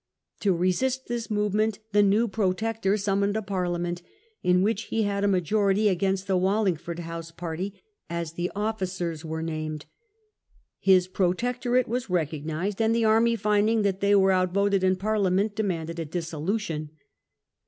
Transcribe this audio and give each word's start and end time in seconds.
To 0.39 0.51
resist 0.51 1.05
this 1.05 1.29
movement 1.29 1.77
the 1.91 2.01
new 2.01 2.27
Protector 2.27 2.97
summoned 2.97 3.37
a 3.37 3.43
Parliament, 3.43 4.01
in 4.41 4.63
which 4.63 4.85
he 4.85 5.03
had 5.03 5.23
a 5.23 5.27
majority 5.27 5.89
against 5.89 6.25
the" 6.25 6.37
Wallingford 6.37 6.97
House" 6.97 7.29
party, 7.31 7.79
as 8.09 8.33
the 8.33 8.51
officers 8.55 9.23
were 9.23 9.43
named. 9.43 9.85
His 10.79 11.07
Protectorate 11.07 11.87
was 11.87 12.09
recognized, 12.09 12.81
and 12.81 12.95
the 12.95 13.05
army, 13.05 13.35
finding 13.35 13.83
that 13.83 13.99
they 13.99 14.15
were 14.15 14.31
outvoted 14.31 14.83
in 14.83 14.95
Parlia 14.95 15.31
ment, 15.33 15.55
demanded 15.55 15.99
a 15.99 16.05
dissolution. 16.05 16.89